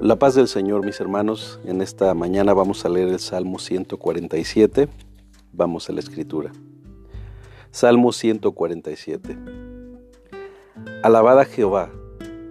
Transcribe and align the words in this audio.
La 0.00 0.16
paz 0.16 0.34
del 0.34 0.48
Señor, 0.48 0.84
mis 0.84 1.00
hermanos. 1.00 1.60
En 1.64 1.80
esta 1.80 2.12
mañana 2.14 2.52
vamos 2.52 2.84
a 2.84 2.88
leer 2.88 3.08
el 3.08 3.20
Salmo 3.20 3.58
147. 3.58 4.88
Vamos 5.52 5.88
a 5.88 5.92
la 5.92 6.00
escritura. 6.00 6.52
Salmo 7.70 8.12
147. 8.12 9.38
Alabad 11.02 11.40
a 11.40 11.44
Jehová, 11.44 11.90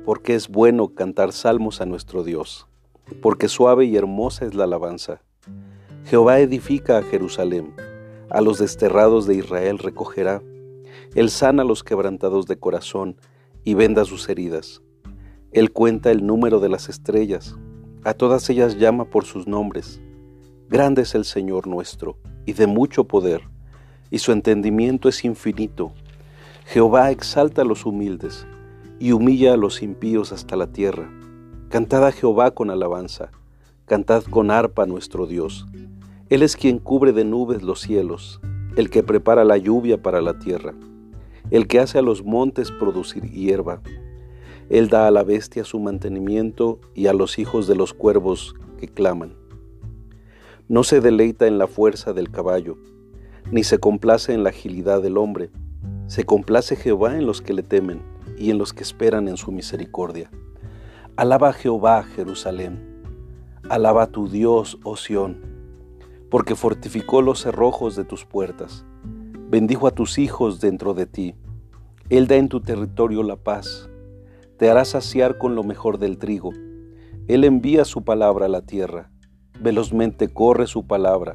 porque 0.05 0.36
es 0.36 0.48
bueno 0.48 0.95
cantar 0.95 1.32
salmos 1.32 1.82
a 1.82 1.86
nuestro 1.86 2.23
Dios, 2.23 2.68
porque 3.21 3.48
suave 3.48 3.86
y 3.86 3.98
hermosa 3.98 4.46
es 4.46 4.54
la 4.54 4.66
alabanza. 4.66 5.21
Jehová 6.05 6.39
edifica 6.39 6.98
a 6.98 7.04
Jerusalén, 7.04 7.73
a 8.30 8.41
los 8.41 8.60
desterrados 8.60 9.28
de 9.28 9.36
Israel 9.36 9.80
recogerá. 9.80 10.41
Él 11.16 11.30
sana 11.30 11.64
a 11.64 11.66
los 11.66 11.84
quebrantados 11.84 12.45
de 12.48 12.58
corazón 12.58 13.17
y 13.64 13.73
venda 13.75 14.05
sus 14.05 14.28
heridas. 14.30 14.83
Él 15.53 15.71
cuenta 15.71 16.09
el 16.09 16.25
número 16.25 16.59
de 16.59 16.67
las 16.67 16.89
estrellas, 16.89 17.55
a 18.03 18.16
todas 18.16 18.49
ellas 18.49 18.80
llama 18.80 19.05
por 19.05 19.25
sus 19.25 19.48
nombres. 19.48 20.02
Grande 20.67 21.03
es 21.03 21.13
el 21.13 21.25
Señor 21.25 21.67
nuestro, 21.67 22.17
y 22.48 22.53
de 22.53 22.66
mucho 22.66 23.03
poder, 23.03 23.41
y 24.09 24.17
su 24.17 24.31
entendimiento 24.31 25.09
es 25.09 25.23
infinito. 25.23 25.94
Jehová 26.66 27.11
exalta 27.11 27.61
a 27.61 27.66
los 27.66 27.85
humildes, 27.85 28.47
y 28.97 29.11
humilla 29.11 29.53
a 29.53 29.58
los 29.58 29.84
impíos 29.84 30.31
hasta 30.31 30.55
la 30.55 30.71
tierra. 30.71 31.11
Cantad 31.70 32.08
a 32.08 32.11
Jehová 32.11 32.49
con 32.55 32.72
alabanza, 32.72 33.30
cantad 33.85 34.23
con 34.23 34.49
arpa 34.49 34.88
nuestro 34.88 35.27
Dios. 35.27 35.67
Él 36.30 36.41
es 36.41 36.58
quien 36.58 36.80
cubre 36.80 37.11
de 37.11 37.25
nubes 37.25 37.61
los 37.61 37.80
cielos, 37.80 38.41
el 38.75 38.89
que 38.89 39.03
prepara 39.03 39.44
la 39.44 39.58
lluvia 39.58 40.02
para 40.02 40.20
la 40.20 40.39
tierra, 40.39 40.73
el 41.52 41.67
que 41.67 41.80
hace 41.80 42.00
a 42.00 42.02
los 42.02 42.23
montes 42.23 42.72
producir 42.72 43.30
hierba 43.30 43.81
él 44.69 44.89
da 44.89 45.08
a 45.08 45.11
la 45.11 45.23
bestia 45.23 45.64
su 45.64 45.80
mantenimiento 45.80 46.80
y 46.94 47.08
a 47.08 47.14
los 47.14 47.38
hijos 47.38 47.67
de 47.67 47.75
los 47.75 47.94
cuervos 47.94 48.56
que 48.80 48.88
claman. 48.88 49.36
No 50.67 50.83
se 50.83 51.02
deleita 51.02 51.47
en 51.47 51.58
la 51.58 51.67
fuerza 51.67 52.14
del 52.14 52.31
caballo, 52.31 52.78
ni 53.52 53.64
se 53.64 53.78
complace 53.78 54.34
en 54.34 54.44
la 54.44 54.50
agilidad 54.50 55.02
del 55.02 55.17
hombre. 55.17 55.52
Se 56.08 56.23
complace 56.23 56.75
Jehová 56.75 57.17
en 57.17 57.25
los 57.25 57.41
que 57.41 57.53
le 57.53 57.64
temen 57.64 58.02
y 58.38 58.52
en 58.52 58.58
los 58.58 58.73
que 58.73 58.84
esperan 58.84 59.28
en 59.28 59.38
su 59.38 59.52
misericordia. 59.52 60.31
Alaba 61.17 61.50
a 61.50 61.53
Jehová, 61.53 62.03
Jerusalén. 62.03 63.03
Alaba 63.69 64.03
a 64.03 64.08
tu 64.08 64.30
Dios, 64.30 64.80
oh 64.84 64.95
Sión, 64.95 65.41
porque 66.30 66.56
fortificó 66.56 67.22
los 67.22 67.41
cerrojos 67.41 67.95
de 67.95 68.06
tus 68.06 68.25
puertas. 68.25 68.86
Bendijo 69.50 69.88
a 69.88 69.91
tus 69.91 70.17
hijos 70.17 70.59
dentro 70.61 70.94
de 70.94 71.06
ti. 71.06 71.36
Él 72.09 72.28
da 72.28 72.36
en 72.36 72.50
tu 72.50 72.61
territorio 72.61 73.23
la 73.23 73.36
paz 73.36 73.89
te 74.64 74.69
hará 74.69 74.86
saciar 74.86 75.38
con 75.38 75.56
lo 75.56 75.64
mejor 75.66 76.00
del 76.00 76.17
trigo. 76.17 76.53
Él 77.28 77.44
envía 77.44 77.83
su 77.83 78.06
palabra 78.06 78.45
a 78.45 78.47
la 78.47 78.61
tierra, 78.61 79.11
velozmente 79.59 80.33
corre 80.33 80.67
su 80.67 80.88
palabra, 80.88 81.33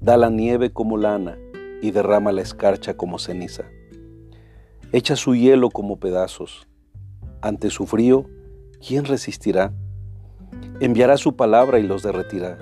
da 0.00 0.16
la 0.16 0.28
nieve 0.28 0.72
como 0.72 0.96
lana 0.96 1.38
y 1.82 1.92
derrama 1.92 2.32
la 2.32 2.42
escarcha 2.42 2.96
como 2.96 3.20
ceniza. 3.20 3.62
Echa 4.90 5.14
su 5.14 5.36
hielo 5.36 5.70
como 5.70 6.00
pedazos. 6.00 6.66
Ante 7.42 7.70
su 7.70 7.86
frío, 7.86 8.26
¿quién 8.84 9.04
resistirá? 9.04 9.72
Enviará 10.80 11.18
su 11.18 11.36
palabra 11.36 11.78
y 11.78 11.84
los 11.84 12.02
derretirá. 12.02 12.58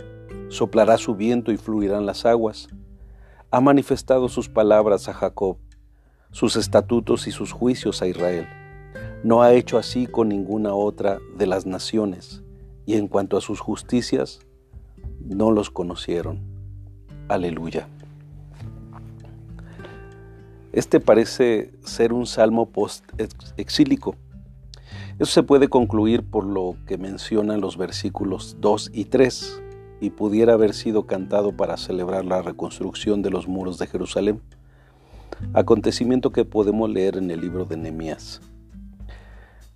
Soplará 0.48 0.98
su 0.98 1.14
viento 1.14 1.52
y 1.52 1.56
fluirán 1.56 2.04
las 2.04 2.26
aguas. 2.26 2.68
Ha 3.50 3.62
manifestado 3.62 4.28
sus 4.28 4.50
palabras 4.50 5.08
a 5.08 5.14
Jacob, 5.14 5.56
sus 6.32 6.56
estatutos 6.56 7.26
y 7.26 7.30
sus 7.30 7.52
juicios 7.52 8.02
a 8.02 8.08
Israel. 8.08 8.46
No 9.22 9.42
ha 9.42 9.52
hecho 9.52 9.76
así 9.76 10.06
con 10.06 10.30
ninguna 10.30 10.74
otra 10.74 11.18
de 11.36 11.46
las 11.46 11.66
naciones, 11.66 12.42
y 12.86 12.94
en 12.94 13.06
cuanto 13.06 13.36
a 13.36 13.42
sus 13.42 13.60
justicias, 13.60 14.40
no 15.20 15.50
los 15.50 15.68
conocieron. 15.70 16.40
Aleluya. 17.28 17.86
Este 20.72 21.00
parece 21.00 21.72
ser 21.84 22.14
un 22.14 22.26
salmo 22.26 22.70
post-exílico. 22.70 24.16
Eso 25.18 25.32
se 25.32 25.42
puede 25.42 25.68
concluir 25.68 26.22
por 26.22 26.46
lo 26.46 26.76
que 26.86 26.96
mencionan 26.96 27.60
los 27.60 27.76
versículos 27.76 28.56
2 28.60 28.90
y 28.94 29.04
3, 29.04 29.62
y 30.00 30.10
pudiera 30.10 30.54
haber 30.54 30.72
sido 30.72 31.06
cantado 31.06 31.52
para 31.52 31.76
celebrar 31.76 32.24
la 32.24 32.40
reconstrucción 32.40 33.20
de 33.20 33.28
los 33.28 33.46
muros 33.46 33.78
de 33.78 33.86
Jerusalén, 33.86 34.40
acontecimiento 35.52 36.32
que 36.32 36.46
podemos 36.46 36.88
leer 36.88 37.18
en 37.18 37.30
el 37.30 37.42
libro 37.42 37.66
de 37.66 37.76
Nehemías. 37.76 38.40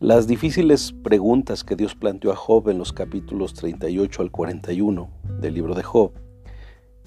Las 0.05 0.27
difíciles 0.27 0.93
preguntas 0.93 1.65
que 1.65 1.77
Dios 1.77 1.95
planteó 1.95 2.31
a 2.31 2.37
Job 2.37 2.69
en 2.69 2.77
los 2.77 2.93
capítulos 2.93 3.55
38 3.55 4.21
al 4.21 4.31
41 4.31 5.09
del 5.41 5.55
libro 5.55 5.75
de 5.75 5.83
Job 5.83 6.13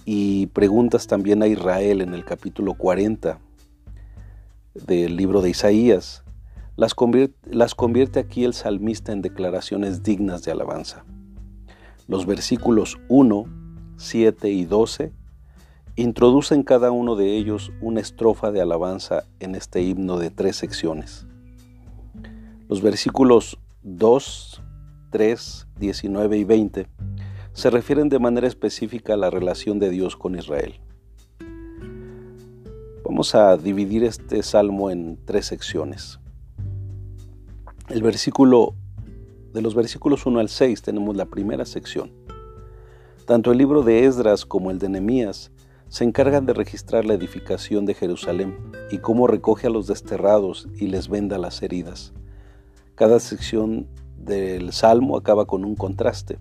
y 0.04 0.48
preguntas 0.48 1.06
también 1.06 1.44
a 1.44 1.48
Israel 1.48 2.02
en 2.02 2.16
el 2.16 2.26
capítulo 2.26 2.74
40 2.74 3.38
del 4.74 5.16
libro 5.16 5.44
de 5.44 5.52
Isaías, 5.52 6.24
las 6.76 6.96
convierte, 6.96 7.38
las 7.56 7.76
convierte 7.76 8.20
aquí 8.20 8.46
el 8.46 8.56
salmista 8.56 9.12
en 9.12 9.22
declaraciones 9.22 10.02
dignas 10.02 10.42
de 10.42 10.54
alabanza. 10.54 11.06
Los 12.08 12.26
versículos 12.26 12.98
1, 13.10 13.46
7 13.98 14.50
y 14.50 14.66
12 14.66 15.12
introducen 15.98 16.64
cada 16.64 16.90
uno 16.90 17.16
de 17.16 17.38
ellos 17.38 17.72
una 17.80 18.02
estrofa 18.02 18.50
de 18.52 18.62
alabanza 18.62 19.26
en 19.40 19.54
este 19.54 19.84
himno 19.84 20.18
de 20.18 20.32
tres 20.32 20.56
secciones. 20.56 21.28
Los 22.70 22.82
versículos 22.82 23.58
2, 23.84 24.62
3, 25.12 25.68
19 25.80 26.38
y 26.38 26.44
20 26.44 26.88
se 27.54 27.70
refieren 27.70 28.10
de 28.10 28.20
manera 28.20 28.46
específica 28.46 29.14
a 29.14 29.18
la 29.18 29.30
relación 29.30 29.80
de 29.80 29.90
Dios 29.90 30.18
con 30.18 30.38
Israel. 30.38 30.82
Vamos 33.06 33.36
a 33.36 33.56
dividir 33.56 34.04
este 34.04 34.44
salmo 34.44 34.92
en 34.92 35.18
tres 35.24 35.46
secciones. 35.46 36.20
El 37.88 38.04
versículo 38.04 38.74
de 39.54 39.62
los 39.62 39.74
versículos 39.74 40.26
1 40.26 40.40
al 40.40 40.50
6 40.50 40.82
tenemos 40.82 41.16
la 41.16 41.26
primera 41.26 41.64
sección. 41.66 42.12
Tanto 43.26 43.54
el 43.54 43.60
libro 43.60 43.82
de 43.82 44.04
Esdras 44.04 44.46
como 44.46 44.72
el 44.72 44.80
de 44.80 44.90
Nehemías 44.90 45.52
se 45.88 46.04
encargan 46.04 46.46
de 46.46 46.54
registrar 46.54 47.06
la 47.06 47.14
edificación 47.14 47.86
de 47.86 47.94
Jerusalén 47.94 48.58
y 48.92 48.98
cómo 48.98 49.26
recoge 49.26 49.68
a 49.68 49.70
los 49.70 49.88
desterrados 49.88 50.68
y 50.76 50.88
les 50.88 51.08
venda 51.08 51.38
las 51.38 51.64
heridas. 51.64 52.14
Cada 52.98 53.20
sección 53.20 53.88
del 54.18 54.74
Salmo 54.74 55.18
acaba 55.18 55.46
con 55.46 55.64
un 55.64 55.76
contraste. 55.76 56.40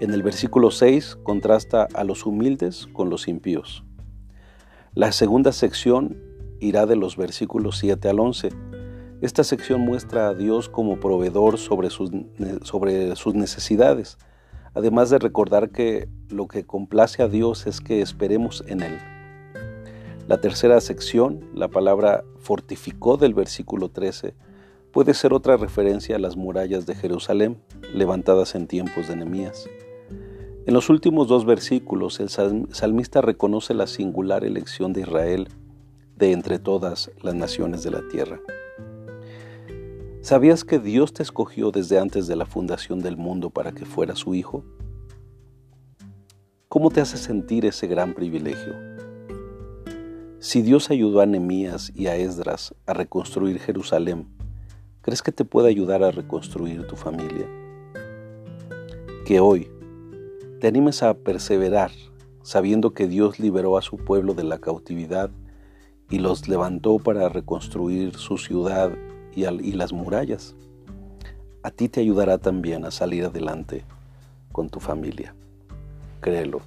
En 0.00 0.14
el 0.14 0.22
versículo 0.22 0.70
6 0.70 1.18
contrasta 1.22 1.86
a 1.92 2.04
los 2.04 2.24
humildes 2.24 2.86
con 2.94 3.10
los 3.10 3.28
impíos. 3.28 3.84
La 4.94 5.12
segunda 5.12 5.52
sección 5.52 6.16
irá 6.58 6.86
de 6.86 6.96
los 6.96 7.18
versículos 7.18 7.76
7 7.76 8.08
al 8.08 8.18
11. 8.18 8.48
Esta 9.20 9.44
sección 9.44 9.82
muestra 9.82 10.28
a 10.28 10.34
Dios 10.34 10.70
como 10.70 10.98
proveedor 10.98 11.58
sobre 11.58 11.90
sus, 11.90 12.10
sobre 12.62 13.14
sus 13.14 13.34
necesidades, 13.34 14.16
además 14.72 15.10
de 15.10 15.18
recordar 15.18 15.68
que 15.68 16.08
lo 16.30 16.48
que 16.48 16.64
complace 16.64 17.22
a 17.22 17.28
Dios 17.28 17.66
es 17.66 17.82
que 17.82 18.00
esperemos 18.00 18.64
en 18.68 18.80
Él. 18.80 18.98
La 20.28 20.40
tercera 20.40 20.80
sección, 20.80 21.44
la 21.52 21.68
palabra 21.68 22.24
fortificó 22.38 23.18
del 23.18 23.34
versículo 23.34 23.90
13, 23.90 24.34
puede 24.92 25.14
ser 25.14 25.32
otra 25.32 25.56
referencia 25.56 26.16
a 26.16 26.18
las 26.18 26.36
murallas 26.36 26.86
de 26.86 26.94
Jerusalén 26.94 27.58
levantadas 27.94 28.54
en 28.54 28.66
tiempos 28.66 29.08
de 29.08 29.16
Nehemías. 29.16 29.68
En 30.66 30.74
los 30.74 30.90
últimos 30.90 31.28
dos 31.28 31.46
versículos, 31.46 32.20
el 32.20 32.28
salmista 32.28 33.20
reconoce 33.20 33.74
la 33.74 33.86
singular 33.86 34.44
elección 34.44 34.92
de 34.92 35.02
Israel 35.02 35.48
de 36.16 36.32
entre 36.32 36.58
todas 36.58 37.10
las 37.22 37.34
naciones 37.34 37.82
de 37.82 37.90
la 37.90 38.06
tierra. 38.08 38.40
¿Sabías 40.20 40.64
que 40.64 40.78
Dios 40.78 41.14
te 41.14 41.22
escogió 41.22 41.70
desde 41.70 41.98
antes 41.98 42.26
de 42.26 42.36
la 42.36 42.44
fundación 42.44 43.00
del 43.00 43.16
mundo 43.16 43.48
para 43.48 43.72
que 43.72 43.86
fuera 43.86 44.14
su 44.14 44.34
hijo? 44.34 44.64
¿Cómo 46.68 46.90
te 46.90 47.00
hace 47.00 47.16
sentir 47.16 47.64
ese 47.64 47.86
gran 47.86 48.12
privilegio? 48.12 48.74
Si 50.38 50.62
Dios 50.62 50.90
ayudó 50.90 51.20
a 51.20 51.26
Nehemías 51.26 51.90
y 51.94 52.06
a 52.06 52.16
Esdras 52.16 52.74
a 52.86 52.92
reconstruir 52.92 53.58
Jerusalén, 53.58 54.28
¿Crees 55.02 55.22
que 55.22 55.32
te 55.32 55.46
puede 55.46 55.68
ayudar 55.68 56.02
a 56.02 56.10
reconstruir 56.10 56.86
tu 56.86 56.94
familia? 56.94 57.48
Que 59.24 59.40
hoy 59.40 59.70
te 60.60 60.68
animes 60.68 61.02
a 61.02 61.14
perseverar 61.14 61.90
sabiendo 62.42 62.92
que 62.92 63.06
Dios 63.06 63.38
liberó 63.38 63.78
a 63.78 63.82
su 63.82 63.96
pueblo 63.96 64.34
de 64.34 64.44
la 64.44 64.58
cautividad 64.58 65.30
y 66.10 66.18
los 66.18 66.48
levantó 66.48 66.98
para 66.98 67.28
reconstruir 67.28 68.16
su 68.16 68.36
ciudad 68.36 68.92
y, 69.34 69.72
las 69.72 69.92
murallas. 69.92 70.54
A 71.62 71.70
ti 71.70 71.88
te 71.88 72.00
ayudará 72.00 72.38
también 72.38 72.84
a 72.84 72.90
salir 72.90 73.24
adelante 73.24 73.84
con 74.52 74.68
tu 74.68 74.80
familia. 74.80 75.34
Créelo. 76.20 76.60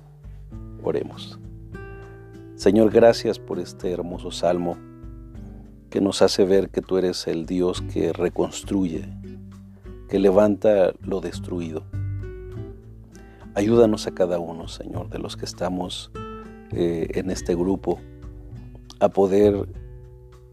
Oremos. 0.81 1.39
Señor, 2.55 2.91
gracias 2.91 3.37
por 3.37 3.59
este 3.59 3.91
hermoso 3.91 4.31
salmo 4.31 4.77
que 5.93 6.01
nos 6.01 6.23
hace 6.23 6.43
ver 6.43 6.71
que 6.71 6.81
tú 6.81 6.97
eres 6.97 7.27
el 7.27 7.45
Dios 7.45 7.83
que 7.83 8.13
reconstruye, 8.13 9.07
que 10.09 10.17
levanta 10.17 10.91
lo 11.03 11.21
destruido. 11.21 11.83
Ayúdanos 13.53 14.07
a 14.07 14.11
cada 14.11 14.39
uno, 14.39 14.67
Señor, 14.67 15.09
de 15.09 15.19
los 15.19 15.37
que 15.37 15.45
estamos 15.45 16.09
eh, 16.71 17.09
en 17.13 17.29
este 17.29 17.53
grupo, 17.53 17.99
a 18.99 19.09
poder 19.09 19.69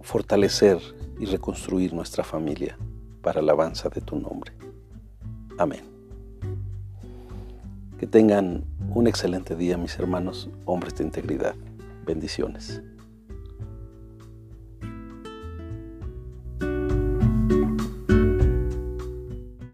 fortalecer 0.03 0.79
y 1.19 1.25
reconstruir 1.25 1.95
nuestra 1.95 2.23
familia 2.23 2.77
para 3.23 3.41
alabanza 3.41 3.89
de 3.89 4.03
tu 4.03 4.17
nombre. 4.17 4.53
Amén. 5.57 5.85
Que 7.99 8.07
tengan 8.07 8.67
un 8.95 9.07
excelente 9.07 9.57
día, 9.57 9.79
mis 9.79 9.99
hermanos, 9.99 10.51
hombres 10.67 10.97
de 10.97 11.05
integridad. 11.05 11.55
Bendiciones. 12.05 12.83